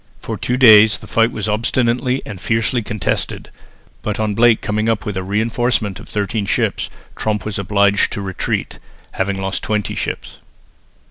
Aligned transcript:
For 0.19 0.35
two 0.35 0.57
days 0.57 0.97
the 0.97 1.05
fight 1.05 1.31
was 1.31 1.47
obstinately 1.47 2.23
and 2.25 2.41
fiercely 2.41 2.81
contested, 2.81 3.51
but 4.01 4.19
on 4.19 4.33
Blake 4.33 4.59
coming 4.59 4.89
up 4.89 5.05
with 5.05 5.15
a 5.15 5.21
reinforcement 5.21 5.99
of 5.99 6.09
thirteen 6.09 6.47
fresh 6.47 6.55
ships, 6.55 6.89
Tromp 7.15 7.45
was 7.45 7.59
obliged 7.59 8.11
to 8.13 8.21
retreat, 8.23 8.79
having 9.11 9.39
lost 9.39 9.61
twenty 9.61 9.93
ships. 9.93 10.39